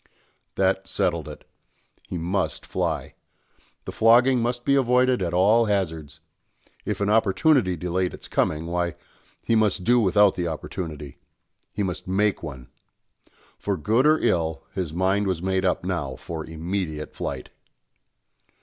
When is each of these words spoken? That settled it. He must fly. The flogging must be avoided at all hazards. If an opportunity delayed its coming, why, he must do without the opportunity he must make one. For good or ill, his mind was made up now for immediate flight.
That 0.55 0.87
settled 0.87 1.27
it. 1.29 1.47
He 2.07 2.17
must 2.17 2.65
fly. 2.65 3.13
The 3.85 3.91
flogging 3.91 4.39
must 4.41 4.65
be 4.65 4.73
avoided 4.73 5.21
at 5.21 5.31
all 5.31 5.65
hazards. 5.65 6.19
If 6.85 7.01
an 7.01 7.09
opportunity 7.11 7.75
delayed 7.75 8.11
its 8.15 8.27
coming, 8.27 8.65
why, 8.65 8.95
he 9.45 9.55
must 9.55 9.83
do 9.83 9.99
without 9.99 10.33
the 10.33 10.47
opportunity 10.47 11.19
he 11.71 11.83
must 11.83 12.07
make 12.07 12.41
one. 12.41 12.69
For 13.59 13.77
good 13.77 14.07
or 14.07 14.17
ill, 14.17 14.63
his 14.73 14.91
mind 14.91 15.27
was 15.27 15.43
made 15.43 15.65
up 15.65 15.83
now 15.83 16.15
for 16.15 16.47
immediate 16.47 17.13
flight. 17.13 17.51